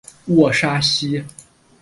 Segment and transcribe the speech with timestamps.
[0.25, 1.23] 沃沙西。